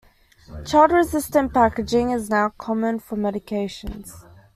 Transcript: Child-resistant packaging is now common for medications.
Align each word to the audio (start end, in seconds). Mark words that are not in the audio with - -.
Child-resistant 0.65 1.53
packaging 1.53 2.09
is 2.09 2.27
now 2.27 2.55
common 2.57 2.97
for 2.97 3.15
medications. 3.17 4.09